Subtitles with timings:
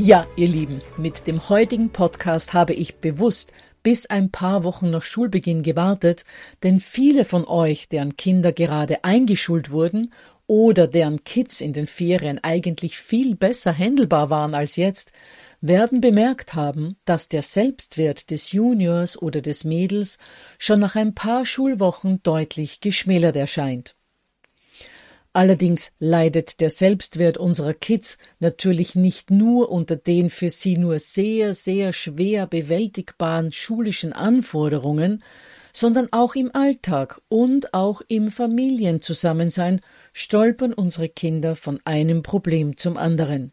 [0.00, 3.50] Ja, ihr Lieben, mit dem heutigen Podcast habe ich bewusst
[3.82, 6.24] bis ein paar Wochen nach Schulbeginn gewartet,
[6.62, 10.12] denn viele von euch, deren Kinder gerade eingeschult wurden
[10.46, 15.10] oder deren Kids in den Ferien eigentlich viel besser händelbar waren als jetzt,
[15.60, 20.18] werden bemerkt haben, dass der Selbstwert des Juniors oder des Mädels
[20.58, 23.97] schon nach ein paar Schulwochen deutlich geschmälert erscheint.
[25.32, 31.54] Allerdings leidet der Selbstwert unserer Kids natürlich nicht nur unter den für sie nur sehr,
[31.54, 35.22] sehr schwer bewältigbaren schulischen Anforderungen,
[35.72, 39.80] sondern auch im Alltag und auch im Familienzusammensein
[40.12, 43.52] stolpern unsere Kinder von einem Problem zum anderen.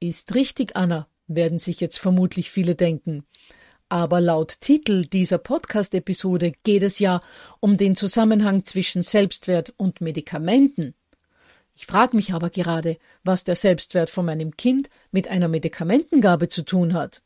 [0.00, 3.24] Ist richtig, Anna, werden sich jetzt vermutlich viele denken.
[3.88, 7.20] Aber laut Titel dieser Podcast-Episode geht es ja
[7.60, 10.94] um den Zusammenhang zwischen Selbstwert und Medikamenten.
[11.76, 16.62] Ich frage mich aber gerade, was der Selbstwert von meinem Kind mit einer Medikamentengabe zu
[16.62, 17.20] tun hat.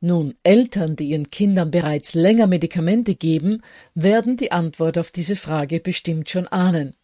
[0.00, 3.62] Nun, Eltern, die ihren Kindern bereits länger Medikamente geben,
[3.94, 6.94] werden die Antwort auf diese Frage bestimmt schon ahnen.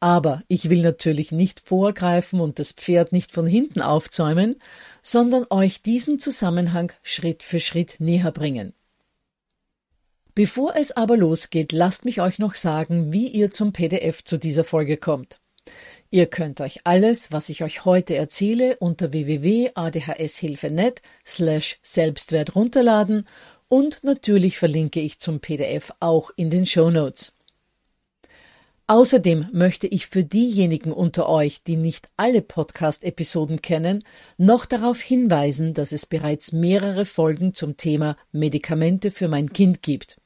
[0.00, 4.56] Aber ich will natürlich nicht vorgreifen und das Pferd nicht von hinten aufzäumen,
[5.02, 8.74] sondern euch diesen Zusammenhang Schritt für Schritt näher bringen.
[10.34, 14.62] Bevor es aber losgeht, lasst mich euch noch sagen, wie ihr zum PDF zu dieser
[14.62, 15.40] Folge kommt.
[16.10, 23.26] Ihr könnt euch alles, was ich euch heute erzähle, unter www.adhshilfe.net slash Selbstwert runterladen
[23.68, 27.32] und natürlich verlinke ich zum PDF auch in den Show Notes.
[28.90, 34.02] Außerdem möchte ich für diejenigen unter euch, die nicht alle Podcast-Episoden kennen,
[34.38, 40.18] noch darauf hinweisen, dass es bereits mehrere Folgen zum Thema Medikamente für mein Kind gibt.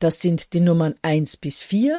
[0.00, 1.98] Das sind die Nummern 1 bis 4,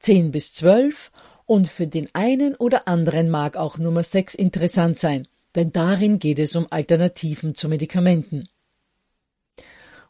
[0.00, 1.12] 10 bis 12
[1.44, 6.38] und für den einen oder anderen mag auch Nummer 6 interessant sein, denn darin geht
[6.38, 8.48] es um Alternativen zu Medikamenten.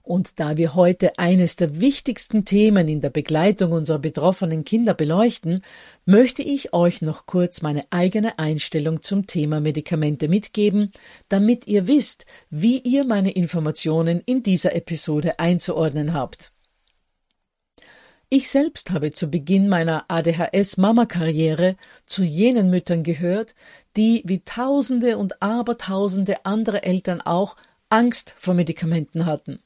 [0.07, 5.65] Und da wir heute eines der wichtigsten Themen in der Begleitung unserer betroffenen Kinder beleuchten,
[6.05, 10.93] möchte ich euch noch kurz meine eigene Einstellung zum Thema Medikamente mitgeben,
[11.29, 16.53] damit ihr wisst, wie ihr meine Informationen in dieser Episode einzuordnen habt.
[18.29, 21.75] Ich selbst habe zu Beginn meiner ADHS-Mama-Karriere
[22.07, 23.57] zu jenen Müttern gehört,
[23.97, 27.57] die wie Tausende und Abertausende andere Eltern auch
[27.89, 29.59] Angst vor Medikamenten hatten.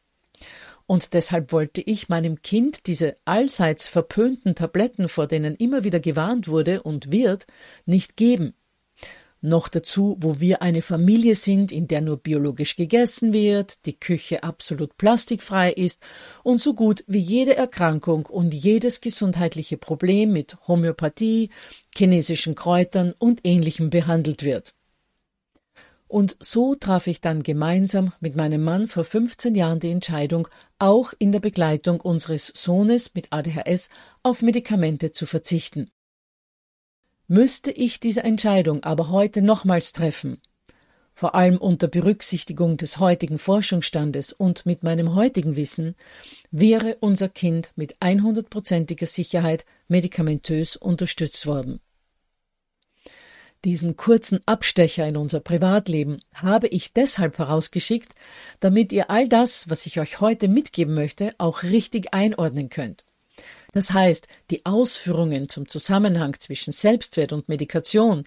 [0.90, 6.48] Und deshalb wollte ich meinem Kind diese allseits verpönten Tabletten, vor denen immer wieder gewarnt
[6.48, 7.46] wurde und wird,
[7.86, 8.54] nicht geben.
[9.40, 14.42] Noch dazu, wo wir eine Familie sind, in der nur biologisch gegessen wird, die Küche
[14.42, 16.02] absolut plastikfrei ist
[16.42, 21.50] und so gut wie jede Erkrankung und jedes gesundheitliche Problem mit Homöopathie,
[21.94, 24.74] chinesischen Kräutern und ähnlichem behandelt wird.
[26.10, 30.48] Und so traf ich dann gemeinsam mit meinem Mann vor 15 Jahren die Entscheidung,
[30.80, 33.88] auch in der Begleitung unseres Sohnes mit ADHS
[34.24, 35.92] auf Medikamente zu verzichten.
[37.28, 40.42] Müsste ich diese Entscheidung aber heute nochmals treffen,
[41.12, 45.94] vor allem unter Berücksichtigung des heutigen Forschungsstandes und mit meinem heutigen Wissen,
[46.50, 51.78] wäre unser Kind mit 100%iger Sicherheit medikamentös unterstützt worden.
[53.64, 58.14] Diesen kurzen Abstecher in unser Privatleben habe ich deshalb vorausgeschickt,
[58.58, 63.04] damit ihr all das, was ich euch heute mitgeben möchte, auch richtig einordnen könnt.
[63.72, 68.24] Das heißt, die Ausführungen zum Zusammenhang zwischen Selbstwert und Medikation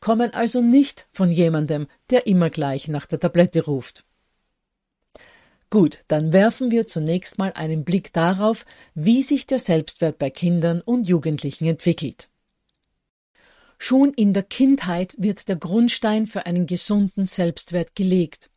[0.00, 4.04] kommen also nicht von jemandem, der immer gleich nach der Tablette ruft.
[5.68, 10.80] Gut, dann werfen wir zunächst mal einen Blick darauf, wie sich der Selbstwert bei Kindern
[10.80, 12.28] und Jugendlichen entwickelt.
[13.78, 18.50] Schon in der Kindheit wird der Grundstein für einen gesunden Selbstwert gelegt.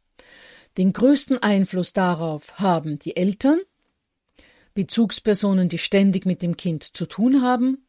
[0.78, 3.60] Den größten Einfluss darauf haben die Eltern,
[4.74, 7.86] Bezugspersonen, die ständig mit dem Kind zu tun haben,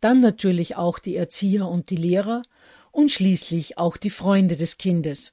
[0.00, 2.42] dann natürlich auch die Erzieher und die Lehrer
[2.90, 5.32] und schließlich auch die Freunde des Kindes.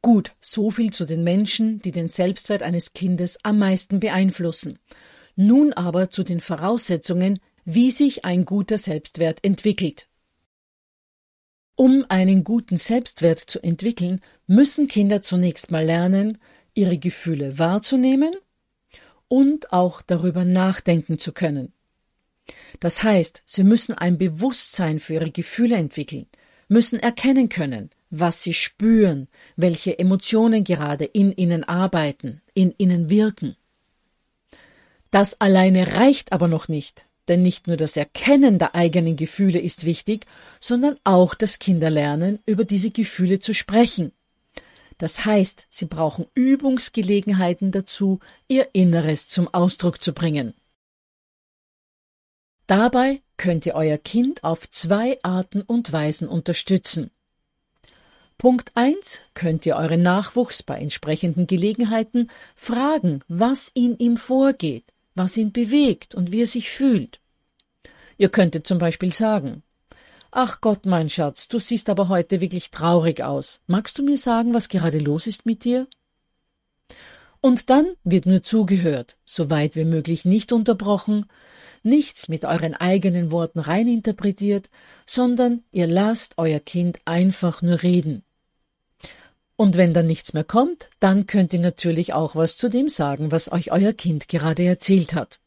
[0.00, 4.78] Gut, so viel zu den Menschen, die den Selbstwert eines Kindes am meisten beeinflussen.
[5.36, 10.08] Nun aber zu den Voraussetzungen, wie sich ein guter Selbstwert entwickelt.
[11.76, 16.38] Um einen guten Selbstwert zu entwickeln, müssen Kinder zunächst mal lernen,
[16.74, 18.34] ihre Gefühle wahrzunehmen
[19.28, 21.72] und auch darüber nachdenken zu können.
[22.80, 26.26] Das heißt, sie müssen ein Bewusstsein für ihre Gefühle entwickeln,
[26.68, 33.56] müssen erkennen können, was sie spüren, welche Emotionen gerade in ihnen arbeiten, in ihnen wirken.
[35.10, 37.06] Das alleine reicht aber noch nicht.
[37.28, 40.26] Denn nicht nur das Erkennen der eigenen Gefühle ist wichtig,
[40.60, 44.12] sondern auch das Kinderlernen, über diese Gefühle zu sprechen.
[44.98, 50.54] Das heißt, sie brauchen Übungsgelegenheiten dazu, ihr Inneres zum Ausdruck zu bringen.
[52.66, 57.10] Dabei könnt ihr euer Kind auf zwei Arten und Weisen unterstützen.
[58.38, 65.36] Punkt 1 könnt ihr euren Nachwuchs bei entsprechenden Gelegenheiten fragen, was in ihm vorgeht was
[65.36, 67.20] ihn bewegt und wie er sich fühlt.
[68.16, 69.62] Ihr könntet zum Beispiel sagen
[70.36, 73.60] Ach Gott, mein Schatz, du siehst aber heute wirklich traurig aus.
[73.68, 75.86] Magst du mir sagen, was gerade los ist mit dir?
[77.40, 81.26] Und dann wird nur zugehört, so weit wie möglich nicht unterbrochen,
[81.84, 84.70] nichts mit euren eigenen Worten reininterpretiert,
[85.06, 88.24] sondern ihr lasst euer Kind einfach nur reden.
[89.56, 93.30] Und wenn dann nichts mehr kommt, dann könnt ihr natürlich auch was zu dem sagen,
[93.30, 95.38] was euch euer Kind gerade erzählt hat.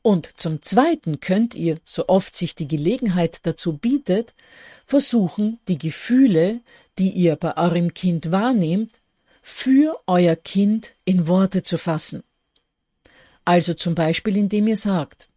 [0.00, 4.34] Und zum Zweiten könnt ihr, so oft sich die Gelegenheit dazu bietet,
[4.84, 6.60] versuchen, die Gefühle,
[6.98, 8.92] die ihr bei eurem Kind wahrnehmt,
[9.42, 12.22] für euer Kind in Worte zu fassen.
[13.44, 15.28] Also zum Beispiel, indem ihr sagt,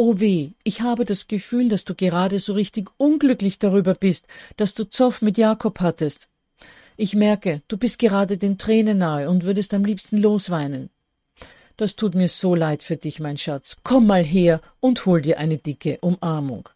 [0.00, 4.74] Oh weh, ich habe das Gefühl, dass du gerade so richtig unglücklich darüber bist, dass
[4.74, 6.28] du Zoff mit Jakob hattest.
[6.96, 10.90] Ich merke, du bist gerade den Tränen nahe und würdest am liebsten losweinen.
[11.76, 13.78] Das tut mir so leid für dich, mein Schatz.
[13.82, 16.68] Komm mal her und hol dir eine dicke Umarmung.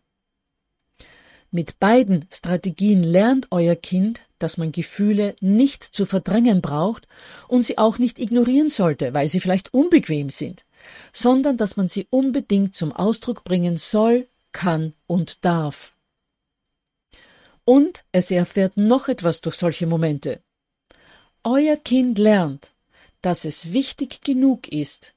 [1.53, 7.07] Mit beiden Strategien lernt euer Kind, dass man Gefühle nicht zu verdrängen braucht
[7.47, 10.64] und sie auch nicht ignorieren sollte, weil sie vielleicht unbequem sind
[11.12, 15.95] sondern dass man sie unbedingt zum Ausdruck bringen soll, kann und darf.
[17.65, 20.41] Und es erfährt noch etwas durch solche Momente.
[21.45, 22.73] Euer Kind lernt,
[23.21, 25.15] dass es wichtig genug ist,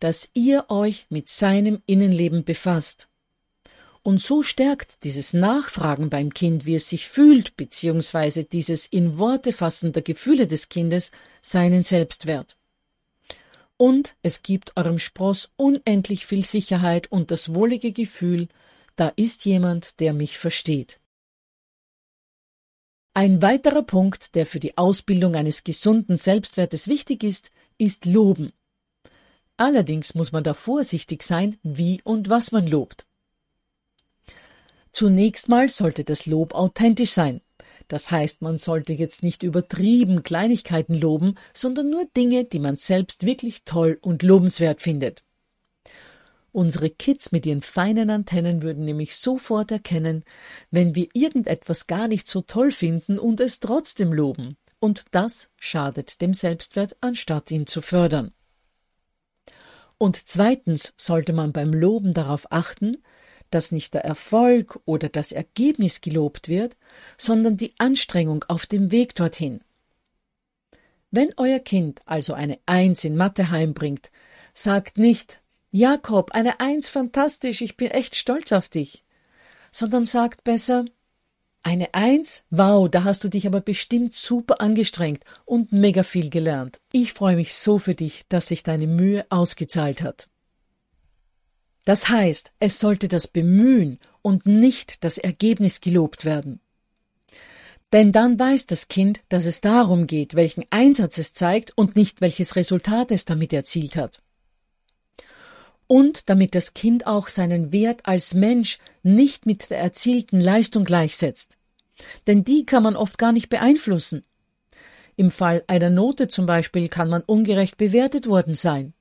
[0.00, 3.08] dass ihr euch mit seinem Innenleben befasst.
[4.02, 9.52] Und so stärkt dieses Nachfragen beim Kind, wie es sich fühlt, beziehungsweise dieses in Worte
[9.52, 12.56] fassen der Gefühle des Kindes, seinen Selbstwert
[13.76, 18.48] und es gibt eurem Spross unendlich viel Sicherheit und das wohlige Gefühl,
[18.96, 21.00] da ist jemand, der mich versteht.
[23.12, 28.52] Ein weiterer Punkt, der für die Ausbildung eines gesunden Selbstwertes wichtig ist, ist Loben.
[29.56, 33.06] Allerdings muss man da vorsichtig sein, wie und was man lobt.
[34.92, 37.40] Zunächst mal sollte das Lob authentisch sein.
[37.88, 43.26] Das heißt, man sollte jetzt nicht übertrieben Kleinigkeiten loben, sondern nur Dinge, die man selbst
[43.26, 45.22] wirklich toll und lobenswert findet.
[46.52, 50.24] Unsere Kids mit ihren feinen Antennen würden nämlich sofort erkennen,
[50.70, 54.56] wenn wir irgendetwas gar nicht so toll finden und es trotzdem loben.
[54.78, 58.32] Und das schadet dem Selbstwert, anstatt ihn zu fördern.
[59.98, 62.98] Und zweitens sollte man beim Loben darauf achten,
[63.54, 66.76] dass nicht der Erfolg oder das Ergebnis gelobt wird,
[67.16, 69.60] sondern die Anstrengung auf dem Weg dorthin.
[71.10, 74.10] Wenn euer Kind also eine Eins in Mathe heimbringt,
[74.52, 79.04] sagt nicht Jakob, eine Eins fantastisch, ich bin echt stolz auf dich,
[79.70, 80.84] sondern sagt besser
[81.62, 82.44] eine Eins?
[82.50, 86.80] Wow, da hast du dich aber bestimmt super angestrengt und mega viel gelernt.
[86.92, 90.28] Ich freue mich so für dich, dass sich deine Mühe ausgezahlt hat.
[91.84, 96.60] Das heißt, es sollte das Bemühen und nicht das Ergebnis gelobt werden.
[97.92, 102.20] Denn dann weiß das Kind, dass es darum geht, welchen Einsatz es zeigt und nicht
[102.20, 104.20] welches Resultat es damit erzielt hat.
[105.86, 111.56] Und damit das Kind auch seinen Wert als Mensch nicht mit der erzielten Leistung gleichsetzt.
[112.26, 114.24] Denn die kann man oft gar nicht beeinflussen.
[115.16, 118.94] Im Fall einer Note zum Beispiel kann man ungerecht bewertet worden sein.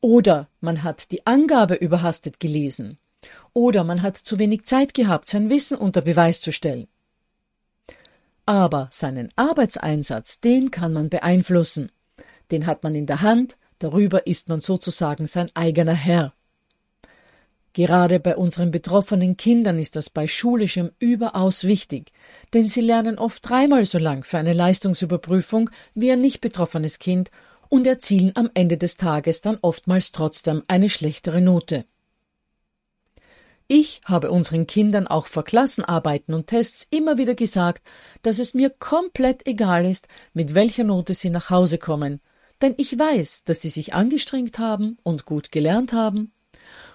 [0.00, 2.98] Oder man hat die Angabe überhastet gelesen.
[3.52, 6.88] Oder man hat zu wenig Zeit gehabt, sein Wissen unter Beweis zu stellen.
[8.46, 11.92] Aber seinen Arbeitseinsatz, den kann man beeinflussen.
[12.50, 16.32] Den hat man in der Hand, darüber ist man sozusagen sein eigener Herr.
[17.72, 22.10] Gerade bei unseren betroffenen Kindern ist das bei schulischem überaus wichtig,
[22.52, 27.30] denn sie lernen oft dreimal so lang für eine Leistungsüberprüfung wie ein nicht betroffenes Kind
[27.70, 31.86] und erzielen am Ende des Tages dann oftmals trotzdem eine schlechtere Note.
[33.68, 37.86] Ich habe unseren Kindern auch vor Klassenarbeiten und Tests immer wieder gesagt,
[38.22, 42.20] dass es mir komplett egal ist, mit welcher Note sie nach Hause kommen,
[42.60, 46.32] denn ich weiß, dass sie sich angestrengt haben und gut gelernt haben.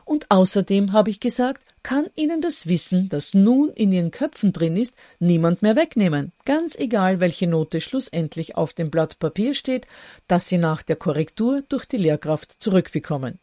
[0.04, 4.76] Und außerdem habe ich gesagt, kann ihnen das Wissen, das nun in ihren Köpfen drin
[4.76, 9.86] ist, niemand mehr wegnehmen, ganz egal, welche Note schlussendlich auf dem Blatt Papier steht,
[10.28, 13.38] das sie nach der Korrektur durch die Lehrkraft zurückbekommen.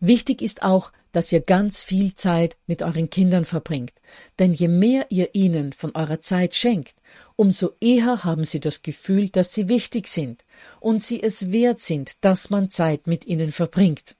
[0.00, 3.92] Wichtig ist auch, dass ihr ganz viel Zeit mit euren Kindern verbringt,
[4.38, 6.94] denn je mehr ihr ihnen von eurer Zeit schenkt,
[7.36, 10.46] umso eher haben sie das Gefühl, dass sie wichtig sind
[10.80, 14.16] und sie es wert sind, dass man Zeit mit ihnen verbringt.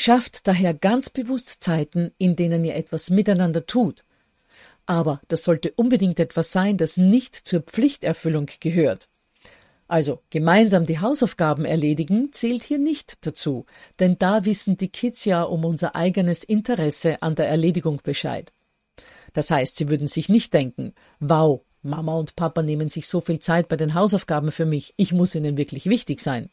[0.00, 4.04] Schafft daher ganz bewusst Zeiten, in denen ihr etwas miteinander tut.
[4.86, 9.08] Aber das sollte unbedingt etwas sein, das nicht zur Pflichterfüllung gehört.
[9.88, 13.66] Also gemeinsam die Hausaufgaben erledigen zählt hier nicht dazu,
[13.98, 18.52] denn da wissen die Kids ja um unser eigenes Interesse an der Erledigung Bescheid.
[19.32, 23.40] Das heißt, sie würden sich nicht denken, wow, Mama und Papa nehmen sich so viel
[23.40, 26.50] Zeit bei den Hausaufgaben für mich, ich muss ihnen wirklich wichtig sein.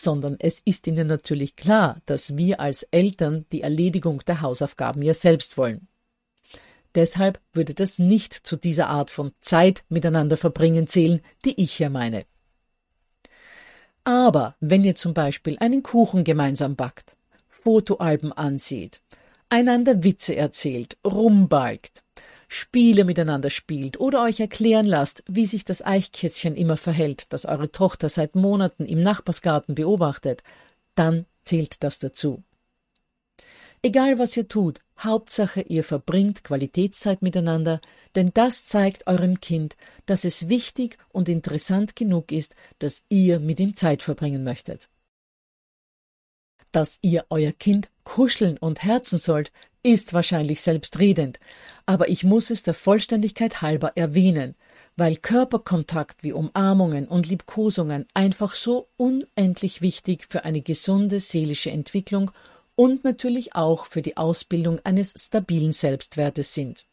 [0.00, 5.12] Sondern es ist ihnen natürlich klar, dass wir als Eltern die Erledigung der Hausaufgaben ja
[5.12, 5.88] selbst wollen.
[6.94, 11.90] Deshalb würde das nicht zu dieser Art von Zeit miteinander verbringen zählen, die ich hier
[11.90, 12.26] meine.
[14.04, 17.16] Aber wenn ihr zum Beispiel einen Kuchen gemeinsam backt,
[17.48, 19.02] Fotoalben ansieht,
[19.48, 22.04] einander Witze erzählt, rumbalgt,
[22.48, 27.70] Spiele miteinander spielt oder euch erklären lasst, wie sich das Eichkätzchen immer verhält, das eure
[27.70, 30.42] Tochter seit Monaten im Nachbarsgarten beobachtet,
[30.94, 32.42] dann zählt das dazu.
[33.82, 37.80] Egal was ihr tut, Hauptsache ihr verbringt Qualitätszeit miteinander,
[38.16, 39.76] denn das zeigt eurem Kind,
[40.06, 44.88] dass es wichtig und interessant genug ist, dass ihr mit ihm Zeit verbringen möchtet.
[46.72, 51.38] Dass ihr euer Kind kuscheln und herzen sollt, ist wahrscheinlich selbstredend,
[51.86, 54.54] aber ich muss es der Vollständigkeit halber erwähnen,
[54.96, 62.30] weil Körperkontakt wie Umarmungen und Liebkosungen einfach so unendlich wichtig für eine gesunde seelische Entwicklung
[62.74, 66.84] und natürlich auch für die Ausbildung eines stabilen Selbstwertes sind.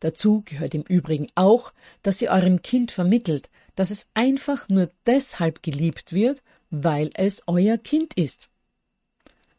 [0.00, 5.62] Dazu gehört im Übrigen auch, dass ihr eurem Kind vermittelt, dass es einfach nur deshalb
[5.62, 8.48] geliebt wird, weil es euer Kind ist.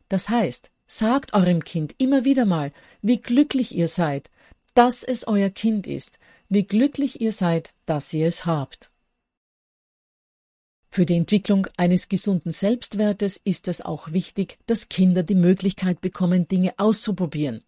[0.07, 4.29] Das heißt, sagt eurem Kind immer wieder mal, wie glücklich ihr seid,
[4.73, 8.91] dass es euer Kind ist, wie glücklich ihr seid, dass ihr es habt.
[10.89, 16.47] Für die Entwicklung eines gesunden Selbstwertes ist es auch wichtig, dass Kinder die Möglichkeit bekommen,
[16.47, 17.63] Dinge auszuprobieren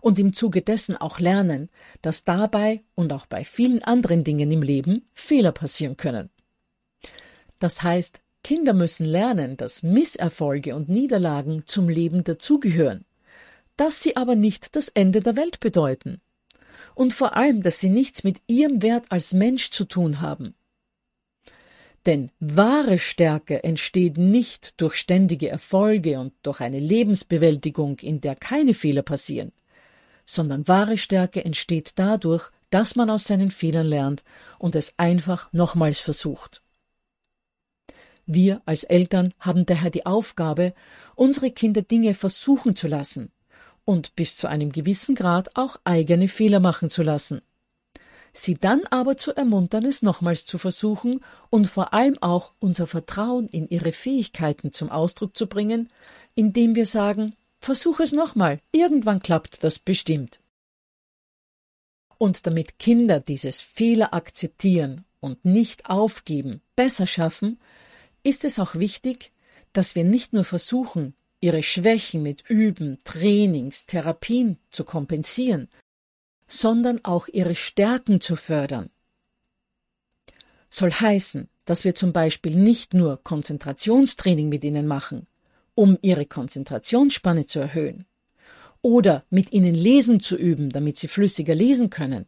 [0.00, 1.68] und im Zuge dessen auch lernen,
[2.02, 6.30] dass dabei und auch bei vielen anderen Dingen im Leben Fehler passieren können.
[7.58, 13.04] Das heißt, Kinder müssen lernen, dass Misserfolge und Niederlagen zum Leben dazugehören,
[13.76, 16.20] dass sie aber nicht das Ende der Welt bedeuten
[16.94, 20.54] und vor allem, dass sie nichts mit ihrem Wert als Mensch zu tun haben.
[22.06, 28.72] Denn wahre Stärke entsteht nicht durch ständige Erfolge und durch eine Lebensbewältigung, in der keine
[28.72, 29.52] Fehler passieren,
[30.24, 34.22] sondern wahre Stärke entsteht dadurch, dass man aus seinen Fehlern lernt
[34.58, 36.62] und es einfach nochmals versucht.
[38.32, 40.72] Wir als Eltern haben daher die Aufgabe,
[41.16, 43.32] unsere Kinder Dinge versuchen zu lassen
[43.84, 47.42] und bis zu einem gewissen Grad auch eigene Fehler machen zu lassen.
[48.32, 53.48] Sie dann aber zu ermuntern, es nochmals zu versuchen und vor allem auch unser Vertrauen
[53.48, 55.90] in ihre Fähigkeiten zum Ausdruck zu bringen,
[56.36, 60.38] indem wir sagen, versuch es nochmal, irgendwann klappt das bestimmt.
[62.16, 67.58] Und damit Kinder dieses Fehler akzeptieren und nicht aufgeben, besser schaffen,
[68.22, 69.32] ist es auch wichtig,
[69.72, 75.68] dass wir nicht nur versuchen, ihre Schwächen mit Üben, Trainings, Therapien zu kompensieren,
[76.48, 78.90] sondern auch ihre Stärken zu fördern.
[80.68, 85.26] Soll heißen, dass wir zum Beispiel nicht nur Konzentrationstraining mit ihnen machen,
[85.74, 88.06] um ihre Konzentrationsspanne zu erhöhen,
[88.82, 92.26] oder mit ihnen lesen zu üben, damit sie flüssiger lesen können,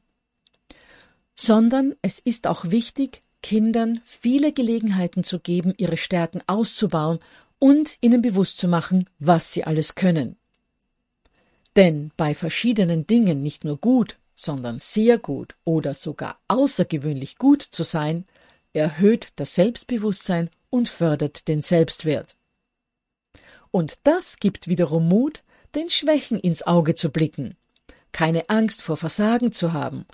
[1.34, 7.18] sondern es ist auch wichtig, Kindern viele Gelegenheiten zu geben, ihre Stärken auszubauen
[7.58, 10.36] und ihnen bewusst zu machen, was sie alles können.
[11.76, 17.82] Denn bei verschiedenen Dingen nicht nur gut, sondern sehr gut oder sogar außergewöhnlich gut zu
[17.82, 18.24] sein,
[18.72, 22.36] erhöht das Selbstbewusstsein und fördert den Selbstwert.
[23.70, 25.42] Und das gibt wiederum Mut,
[25.74, 27.56] den Schwächen ins Auge zu blicken,
[28.12, 30.06] keine Angst vor Versagen zu haben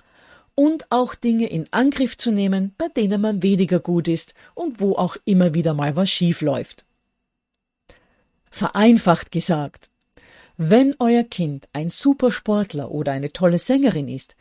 [0.59, 4.91] und auch Dinge in Angriff zu nehmen, bei denen man weniger gut ist und wo
[4.95, 6.83] auch immer wieder mal was schief läuft.
[8.51, 9.89] Vereinfacht gesagt,
[10.57, 14.35] wenn euer Kind ein Supersportler oder eine tolle Sängerin ist,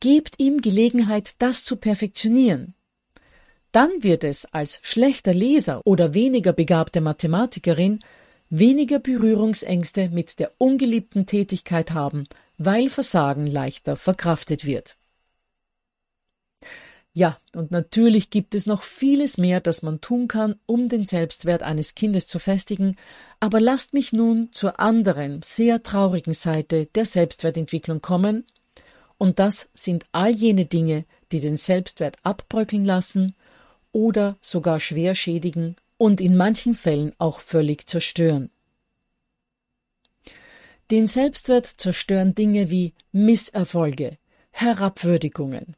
[0.00, 2.74] gebt ihm Gelegenheit, das zu perfektionieren.
[3.72, 8.04] Dann wird es als schlechter Leser oder weniger begabte Mathematikerin
[8.50, 12.28] weniger Berührungsängste mit der ungeliebten Tätigkeit haben,
[12.58, 14.98] weil Versagen leichter verkraftet wird.
[17.16, 21.62] Ja, und natürlich gibt es noch vieles mehr, das man tun kann, um den Selbstwert
[21.62, 22.96] eines Kindes zu festigen,
[23.38, 28.44] aber lasst mich nun zur anderen, sehr traurigen Seite der Selbstwertentwicklung kommen,
[29.16, 33.36] und das sind all jene Dinge, die den Selbstwert abbröckeln lassen
[33.92, 38.50] oder sogar schwer schädigen und in manchen Fällen auch völlig zerstören.
[40.90, 44.18] Den Selbstwert zerstören Dinge wie Misserfolge,
[44.50, 45.76] Herabwürdigungen,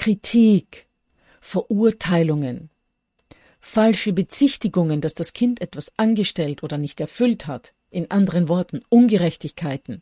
[0.00, 0.88] Kritik,
[1.42, 2.70] Verurteilungen,
[3.60, 10.00] falsche Bezichtigungen, dass das Kind etwas angestellt oder nicht erfüllt hat, in anderen Worten Ungerechtigkeiten,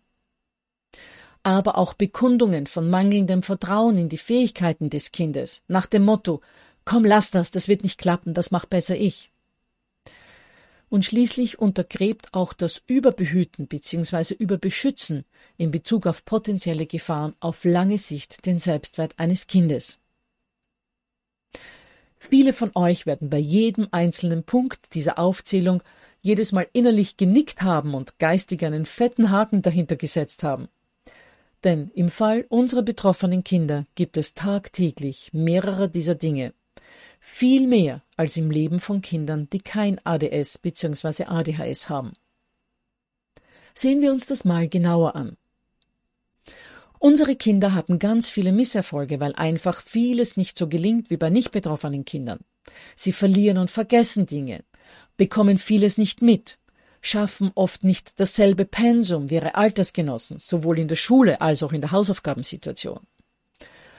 [1.42, 6.42] aber auch Bekundungen von mangelndem Vertrauen in die Fähigkeiten des Kindes, nach dem Motto
[6.84, 9.32] Komm, lass das, das wird nicht klappen, das macht besser ich.
[10.90, 14.34] Und schließlich untergräbt auch das Überbehüten bzw.
[14.34, 15.24] Überbeschützen
[15.56, 19.98] in Bezug auf potenzielle Gefahren auf lange Sicht den Selbstwert eines Kindes.
[22.16, 25.82] Viele von euch werden bei jedem einzelnen Punkt dieser Aufzählung
[26.20, 30.68] jedes Mal innerlich genickt haben und geistig einen fetten Haken dahinter gesetzt haben.
[31.64, 36.54] Denn im Fall unserer betroffenen Kinder gibt es tagtäglich mehrere dieser Dinge.
[37.20, 41.24] Viel mehr als im Leben von Kindern, die kein ADS bzw.
[41.24, 42.12] ADHS haben.
[43.74, 45.36] Sehen wir uns das mal genauer an.
[46.98, 51.52] Unsere Kinder haben ganz viele Misserfolge, weil einfach vieles nicht so gelingt wie bei nicht
[51.52, 52.40] betroffenen Kindern.
[52.96, 54.64] Sie verlieren und vergessen Dinge,
[55.16, 56.58] bekommen vieles nicht mit,
[57.00, 61.80] schaffen oft nicht dasselbe Pensum wie ihre Altersgenossen, sowohl in der Schule als auch in
[61.80, 63.00] der Hausaufgabensituation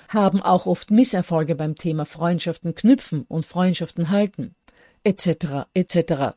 [0.09, 4.55] haben auch oft Misserfolge beim Thema Freundschaften knüpfen und Freundschaften halten,
[5.03, 5.67] etc.
[5.73, 6.33] etc.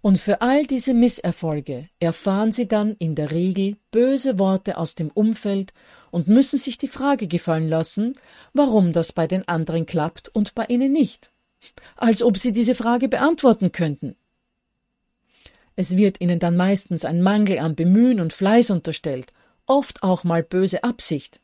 [0.00, 5.10] Und für all diese Misserfolge erfahren sie dann in der Regel böse Worte aus dem
[5.10, 5.72] Umfeld
[6.10, 8.14] und müssen sich die Frage gefallen lassen,
[8.52, 11.30] warum das bei den anderen klappt und bei ihnen nicht,
[11.96, 14.16] als ob sie diese Frage beantworten könnten.
[15.76, 19.32] Es wird ihnen dann meistens ein Mangel an Bemühen und Fleiß unterstellt,
[19.66, 21.40] oft auch mal böse Absicht.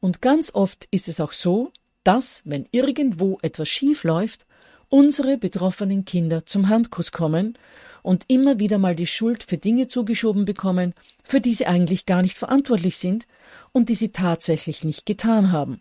[0.00, 1.72] Und ganz oft ist es auch so,
[2.04, 4.46] dass, wenn irgendwo etwas schief läuft,
[4.88, 7.56] unsere betroffenen Kinder zum Handkuss kommen
[8.02, 12.22] und immer wieder mal die Schuld für Dinge zugeschoben bekommen, für die sie eigentlich gar
[12.22, 13.26] nicht verantwortlich sind
[13.72, 15.80] und die sie tatsächlich nicht getan haben.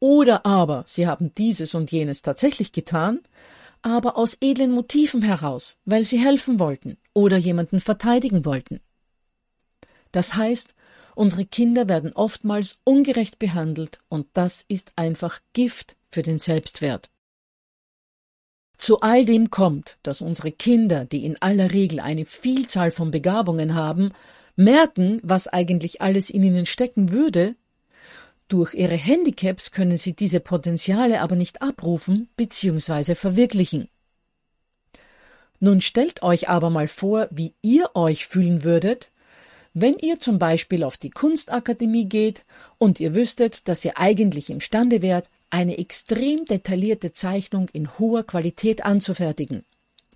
[0.00, 3.20] Oder aber sie haben dieses und jenes tatsächlich getan,
[3.82, 8.80] aber aus edlen Motiven heraus, weil sie helfen wollten oder jemanden verteidigen wollten.
[10.10, 10.74] Das heißt,
[11.14, 17.10] Unsere Kinder werden oftmals ungerecht behandelt und das ist einfach Gift für den Selbstwert.
[18.78, 23.74] Zu all dem kommt, dass unsere Kinder, die in aller Regel eine Vielzahl von Begabungen
[23.74, 24.12] haben,
[24.56, 27.54] merken, was eigentlich alles in ihnen stecken würde,
[28.52, 33.14] Durch ihre Handicaps können sie diese Potenziale aber nicht abrufen bzw.
[33.14, 33.88] verwirklichen.
[35.58, 39.10] Nun stellt euch aber mal vor, wie ihr euch fühlen würdet,
[39.74, 42.44] wenn ihr zum Beispiel auf die Kunstakademie geht
[42.78, 48.84] und ihr wüsstet, dass ihr eigentlich imstande wärt, eine extrem detaillierte Zeichnung in hoher Qualität
[48.84, 49.64] anzufertigen.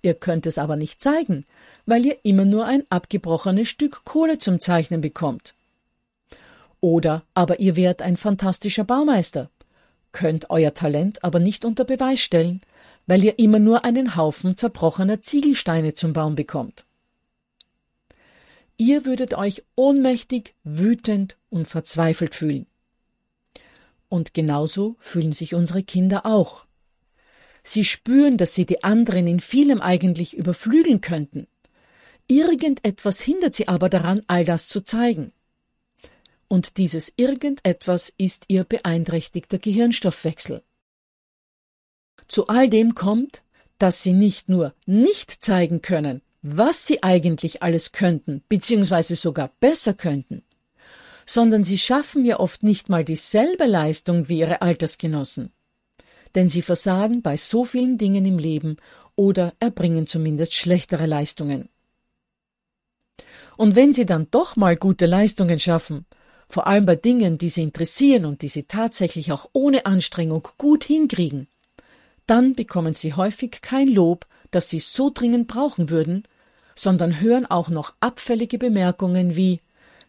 [0.01, 1.45] Ihr könnt es aber nicht zeigen,
[1.85, 5.53] weil ihr immer nur ein abgebrochenes Stück Kohle zum Zeichnen bekommt.
[6.79, 9.49] Oder aber ihr wärt ein fantastischer Baumeister,
[10.11, 12.61] könnt euer Talent aber nicht unter Beweis stellen,
[13.07, 16.86] weil ihr immer nur einen Haufen zerbrochener Ziegelsteine zum Bauen bekommt.
[18.77, 22.67] Ihr würdet euch ohnmächtig, wütend und verzweifelt fühlen.
[24.07, 26.65] Und genauso fühlen sich unsere Kinder auch.
[27.63, 31.47] Sie spüren, dass sie die anderen in vielem eigentlich überflügeln könnten.
[32.27, 35.33] Irgendetwas hindert sie aber daran, all das zu zeigen.
[36.47, 40.63] Und dieses Irgendetwas ist ihr beeinträchtigter Gehirnstoffwechsel.
[42.27, 43.43] Zu all dem kommt,
[43.79, 46.21] dass sie nicht nur nicht zeigen können,
[46.55, 50.43] was sie eigentlich alles könnten, beziehungsweise sogar besser könnten,
[51.25, 55.51] sondern sie schaffen ja oft nicht mal dieselbe Leistung wie ihre Altersgenossen.
[56.35, 58.77] Denn sie versagen bei so vielen Dingen im Leben
[59.15, 61.69] oder erbringen zumindest schlechtere Leistungen.
[63.57, 66.05] Und wenn sie dann doch mal gute Leistungen schaffen,
[66.47, 70.83] vor allem bei Dingen, die sie interessieren und die sie tatsächlich auch ohne Anstrengung gut
[70.83, 71.47] hinkriegen,
[72.25, 76.23] dann bekommen sie häufig kein Lob, das sie so dringend brauchen würden,
[76.77, 79.59] sondern hören auch noch abfällige Bemerkungen wie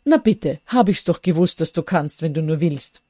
[0.04, 3.02] Na bitte, hab ich's doch gewusst, dass du kannst, wenn du nur willst.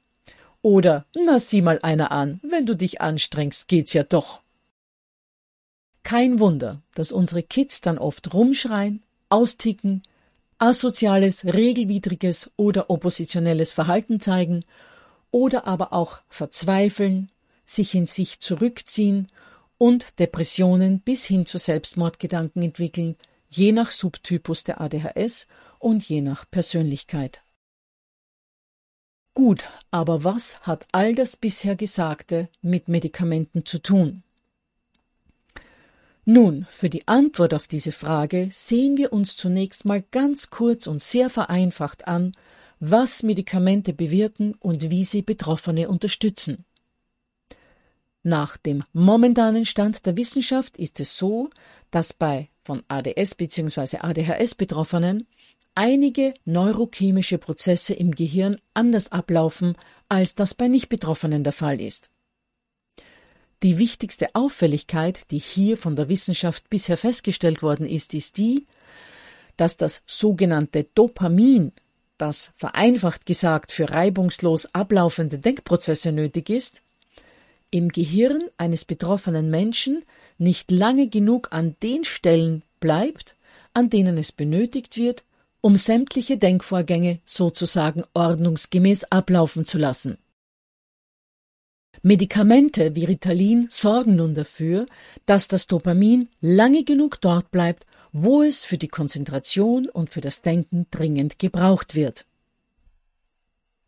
[0.61, 4.41] Oder Na sieh mal einer an, wenn du dich anstrengst, geht's ja doch.
[6.03, 10.03] Kein Wunder, dass unsere Kids dann oft rumschreien, austicken,
[10.57, 14.65] asoziales, regelwidriges oder oppositionelles Verhalten zeigen
[15.31, 17.29] oder aber auch verzweifeln,
[17.65, 19.29] sich in sich zurückziehen
[19.77, 23.15] und Depressionen bis hin zu Selbstmordgedanken entwickeln,
[23.49, 25.47] je nach Subtypus der ADHS
[25.79, 27.41] und je nach Persönlichkeit.
[29.33, 34.23] Gut, aber was hat all das bisher Gesagte mit Medikamenten zu tun?
[36.25, 41.01] Nun, für die Antwort auf diese Frage sehen wir uns zunächst mal ganz kurz und
[41.01, 42.33] sehr vereinfacht an,
[42.79, 46.65] was Medikamente bewirken und wie sie Betroffene unterstützen.
[48.21, 51.49] Nach dem momentanen Stand der Wissenschaft ist es so,
[51.89, 53.97] dass bei von ADS bzw.
[54.01, 55.25] ADHS Betroffenen
[55.73, 59.73] einige neurochemische Prozesse im Gehirn anders ablaufen,
[60.07, 62.11] als das bei Nicht-Betroffenen der Fall ist.
[63.63, 68.67] Die wichtigste Auffälligkeit, die hier von der Wissenschaft bisher festgestellt worden ist, ist die,
[69.57, 71.71] dass das sogenannte Dopamin,
[72.19, 76.83] das vereinfacht gesagt für reibungslos ablaufende Denkprozesse nötig ist,
[77.71, 80.03] im Gehirn eines betroffenen Menschen
[80.37, 83.35] nicht lange genug an den Stellen bleibt,
[83.73, 85.23] an denen es benötigt wird,
[85.61, 90.17] um sämtliche Denkvorgänge sozusagen ordnungsgemäß ablaufen zu lassen.
[92.01, 94.85] Medikamente wie Ritalin sorgen nun dafür,
[95.25, 100.41] dass das Dopamin lange genug dort bleibt, wo es für die Konzentration und für das
[100.41, 102.25] Denken dringend gebraucht wird.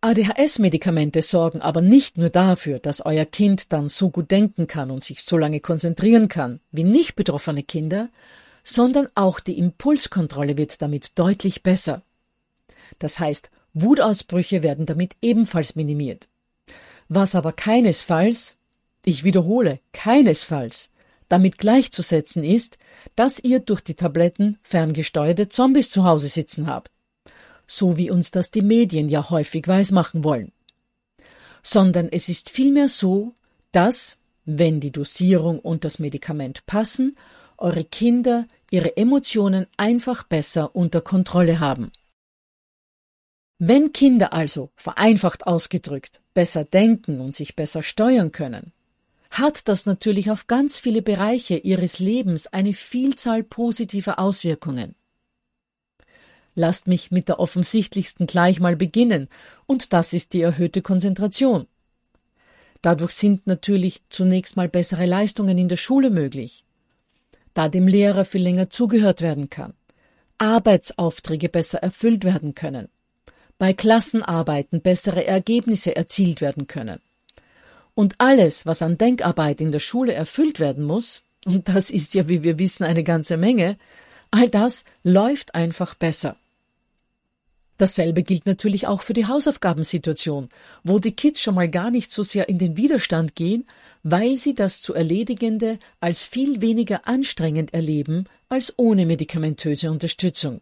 [0.03, 5.03] ADHS-Medikamente sorgen aber nicht nur dafür, dass euer Kind dann so gut denken kann und
[5.03, 8.09] sich so lange konzentrieren kann wie nicht betroffene Kinder,
[8.63, 12.01] sondern auch die Impulskontrolle wird damit deutlich besser.
[12.97, 16.27] Das heißt, Wutausbrüche werden damit ebenfalls minimiert.
[17.07, 18.55] Was aber keinesfalls,
[19.05, 20.89] ich wiederhole, keinesfalls,
[21.29, 22.79] damit gleichzusetzen ist,
[23.15, 26.89] dass ihr durch die Tabletten ferngesteuerte Zombies zu Hause sitzen habt
[27.71, 30.51] so wie uns das die Medien ja häufig weismachen wollen.
[31.63, 33.34] Sondern es ist vielmehr so,
[33.71, 37.15] dass, wenn die Dosierung und das Medikament passen,
[37.57, 41.91] eure Kinder ihre Emotionen einfach besser unter Kontrolle haben.
[43.57, 48.73] Wenn Kinder also, vereinfacht ausgedrückt, besser denken und sich besser steuern können,
[49.29, 54.95] hat das natürlich auf ganz viele Bereiche ihres Lebens eine Vielzahl positiver Auswirkungen.
[56.53, 59.29] Lasst mich mit der offensichtlichsten gleich mal beginnen,
[59.65, 61.67] und das ist die erhöhte Konzentration.
[62.81, 66.65] Dadurch sind natürlich zunächst mal bessere Leistungen in der Schule möglich,
[67.53, 69.73] da dem Lehrer viel länger zugehört werden kann,
[70.39, 72.89] Arbeitsaufträge besser erfüllt werden können,
[73.57, 76.99] bei Klassenarbeiten bessere Ergebnisse erzielt werden können.
[77.93, 82.27] Und alles, was an Denkarbeit in der Schule erfüllt werden muss, und das ist ja,
[82.27, 83.77] wie wir wissen, eine ganze Menge,
[84.31, 86.37] all das läuft einfach besser.
[87.77, 90.49] Dasselbe gilt natürlich auch für die Hausaufgabensituation,
[90.83, 93.65] wo die Kids schon mal gar nicht so sehr in den Widerstand gehen,
[94.03, 100.61] weil sie das zu Erledigende als viel weniger anstrengend erleben als ohne medikamentöse Unterstützung.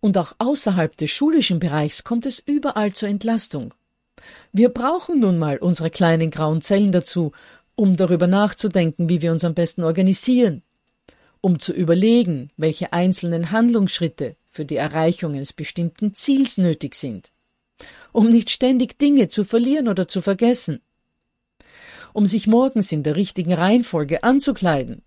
[0.00, 3.74] Und auch außerhalb des schulischen Bereichs kommt es überall zur Entlastung.
[4.52, 7.32] Wir brauchen nun mal unsere kleinen grauen Zellen dazu,
[7.74, 10.62] um darüber nachzudenken, wie wir uns am besten organisieren,
[11.40, 17.30] um zu überlegen, welche einzelnen Handlungsschritte für die Erreichung eines bestimmten Ziels nötig sind,
[18.12, 20.80] um nicht ständig Dinge zu verlieren oder zu vergessen,
[22.12, 25.02] um sich morgens in der richtigen Reihenfolge anzukleiden,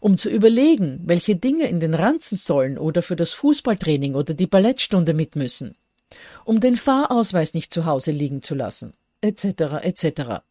[0.00, 4.46] um zu überlegen, welche Dinge in den Ranzen sollen oder für das Fußballtraining oder die
[4.46, 5.76] Ballettstunde mit müssen,
[6.44, 9.44] um den Fahrausweis nicht zu Hause liegen zu lassen, etc.
[9.82, 10.42] etc.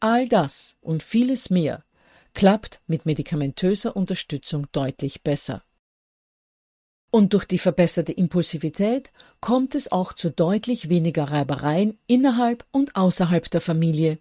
[0.00, 1.84] All das und vieles mehr
[2.34, 5.62] klappt mit medikamentöser Unterstützung deutlich besser.
[7.10, 13.50] Und durch die verbesserte Impulsivität kommt es auch zu deutlich weniger Reibereien innerhalb und außerhalb
[13.50, 14.18] der Familie,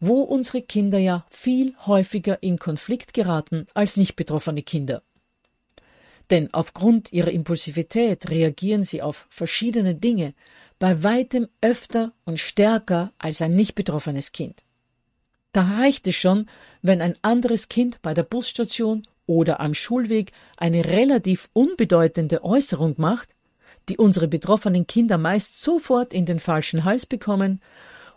[0.00, 5.02] wo unsere Kinder ja viel häufiger in Konflikt geraten als nicht betroffene Kinder.
[6.30, 10.34] Denn aufgrund ihrer Impulsivität reagieren sie auf verschiedene Dinge
[10.78, 14.65] bei weitem öfter und stärker als ein nicht betroffenes Kind.
[15.56, 16.50] Da reicht es schon,
[16.82, 23.30] wenn ein anderes Kind bei der Busstation oder am Schulweg eine relativ unbedeutende Äußerung macht,
[23.88, 27.62] die unsere betroffenen Kinder meist sofort in den falschen Hals bekommen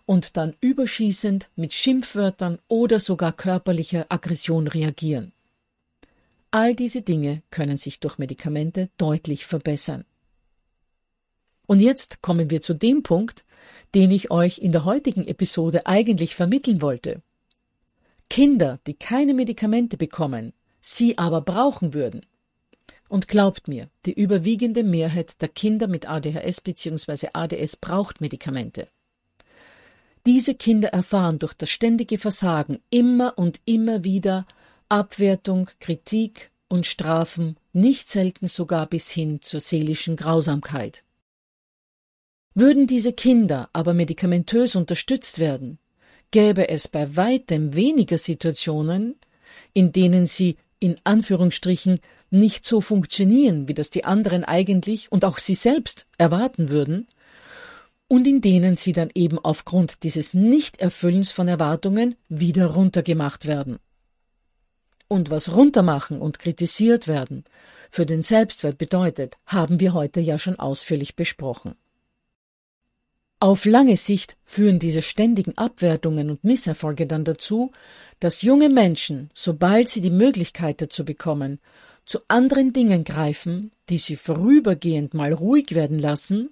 [0.06, 5.32] und dann überschießend mit Schimpfwörtern oder sogar körperlicher Aggression reagieren.
[6.52, 10.04] All diese Dinge können sich durch Medikamente deutlich verbessern.
[11.68, 13.46] Und jetzt kommen wir zu dem Punkt,
[13.96, 17.22] den ich euch in der heutigen Episode eigentlich vermitteln wollte.
[18.30, 22.26] Kinder, die keine Medikamente bekommen, sie aber brauchen würden.
[23.08, 27.30] Und glaubt mir, die überwiegende Mehrheit der Kinder mit ADHS bzw.
[27.34, 28.88] ADS braucht Medikamente.
[30.26, 34.46] Diese Kinder erfahren durch das ständige Versagen immer und immer wieder
[34.90, 41.04] Abwertung, Kritik und Strafen, nicht selten sogar bis hin zur seelischen Grausamkeit.
[42.54, 45.80] Würden diese Kinder aber medikamentös unterstützt werden,
[46.32, 49.16] gäbe es bei weitem weniger Situationen,
[49.74, 55.38] in denen sie in Anführungsstrichen nicht so funktionieren, wie das die anderen eigentlich und auch
[55.38, 57.08] sie selbst erwarten würden,
[58.10, 63.78] und in denen sie dann eben aufgrund dieses Nichterfüllens von Erwartungen wieder runtergemacht werden.
[65.08, 67.46] Und was runtermachen und kritisiert werden
[67.90, 71.76] für den Selbstwert bedeutet, haben wir heute ja schon ausführlich besprochen.
[73.42, 77.72] Auf lange Sicht führen diese ständigen Abwertungen und Misserfolge dann dazu,
[78.20, 81.60] dass junge Menschen, sobald sie die Möglichkeit dazu bekommen,
[82.06, 86.50] zu anderen Dingen greifen, die sie vorübergehend mal ruhig werden lassen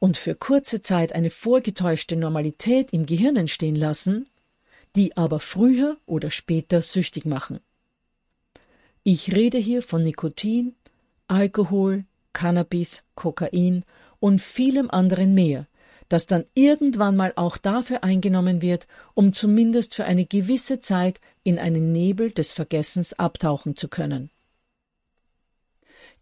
[0.00, 4.26] und für kurze Zeit eine vorgetäuschte Normalität im Gehirn entstehen lassen,
[4.96, 7.60] die aber früher oder später süchtig machen.
[9.02, 10.74] Ich rede hier von Nikotin,
[11.26, 13.84] Alkohol, Cannabis, Kokain
[14.20, 15.66] und vielem anderen mehr,
[16.08, 21.58] das dann irgendwann mal auch dafür eingenommen wird, um zumindest für eine gewisse Zeit in
[21.58, 24.30] einen Nebel des Vergessens abtauchen zu können.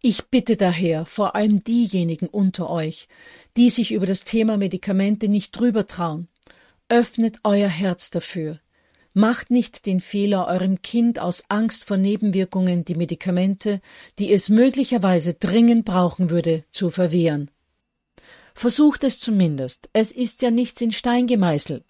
[0.02, 3.08] Ich bitte daher vor allem diejenigen unter euch,
[3.56, 6.28] die sich über das Thema Medikamente nicht drüber trauen,
[6.88, 8.60] öffnet euer Herz dafür.
[9.14, 13.80] Macht nicht den Fehler, eurem Kind aus Angst vor Nebenwirkungen die Medikamente,
[14.18, 17.50] die es möglicherweise dringend brauchen würde, zu verwehren.
[18.56, 19.90] Versucht es zumindest.
[19.92, 21.84] Es ist ja nichts in Stein gemeißelt.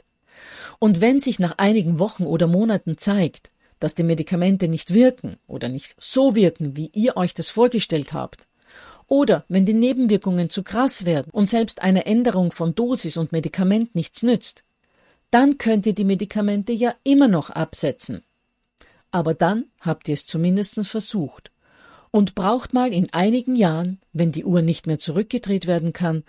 [0.81, 5.69] Und wenn sich nach einigen Wochen oder Monaten zeigt, dass die Medikamente nicht wirken oder
[5.69, 8.49] nicht so wirken, wie ihr euch das vorgestellt habt,
[9.07, 13.95] oder wenn die Nebenwirkungen zu krass werden und selbst eine Änderung von Dosis und Medikament
[13.95, 14.65] nichts nützt,
[15.31, 18.25] dann könnt ihr die Medikamente ja immer noch absetzen.
[19.13, 21.53] Aber dann habt ihr es zumindest versucht
[22.11, 26.25] und braucht mal in einigen Jahren, wenn die Uhr nicht mehr zurückgedreht werden kann,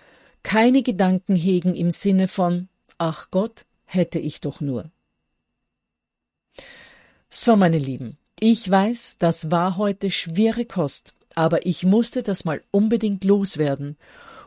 [0.47, 4.89] keine Gedanken hegen im Sinne von Ach Gott, hätte ich doch nur.
[7.29, 12.63] So, meine Lieben, ich weiß, das war heute schwere Kost, aber ich musste das mal
[12.71, 13.97] unbedingt loswerden,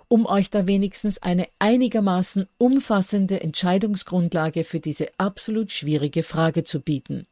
[0.09, 7.27] um euch da wenigstens eine einigermaßen umfassende Entscheidungsgrundlage für diese absolut schwierige Frage zu bieten.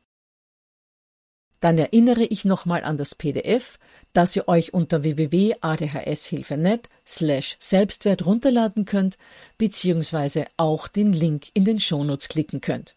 [1.61, 3.79] Dann erinnere ich nochmal an das PDF,
[4.13, 9.19] das ihr euch unter www.adhshilfe.net slash Selbstwert runterladen könnt,
[9.59, 12.95] beziehungsweise auch den Link in den Shownotes klicken könnt.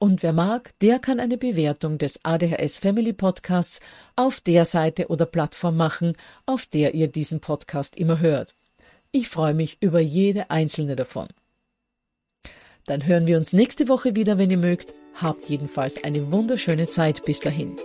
[0.00, 3.80] Und wer mag, der kann eine Bewertung des ADHS Family Podcasts
[4.14, 6.12] auf der Seite oder Plattform machen,
[6.46, 8.54] auf der ihr diesen Podcast immer hört.
[9.10, 11.28] Ich freue mich über jede einzelne davon.
[12.86, 14.94] Dann hören wir uns nächste Woche wieder, wenn ihr mögt.
[15.20, 17.76] Habt jedenfalls eine wunderschöne Zeit bis dahin.